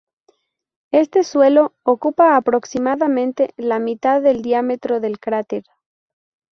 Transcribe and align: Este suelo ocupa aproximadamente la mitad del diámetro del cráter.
Este 0.91 1.23
suelo 1.23 1.75
ocupa 1.83 2.35
aproximadamente 2.35 3.53
la 3.55 3.77
mitad 3.77 4.19
del 4.19 4.41
diámetro 4.41 4.99
del 4.99 5.19
cráter. 5.19 5.63